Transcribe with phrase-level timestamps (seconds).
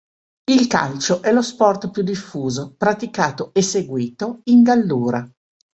[0.51, 5.31] Il calcio è lo sport più diffuso, praticato e seguito in Gallura.